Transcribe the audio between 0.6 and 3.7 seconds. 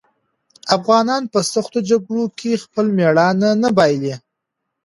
افغانان په سختو جګړو کې خپل مېړانه نه